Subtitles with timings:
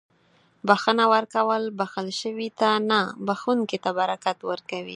[0.67, 4.89] •بښنه ورکول بښل شوي ته نه، بښونکي ته برکت ورکوي.